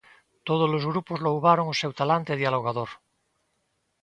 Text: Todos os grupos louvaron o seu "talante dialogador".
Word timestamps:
Todos 0.47 0.69
os 0.77 0.87
grupos 0.91 1.19
louvaron 1.27 1.65
o 1.73 1.77
seu 1.81 1.91
"talante 1.99 2.39
dialogador". 2.41 2.89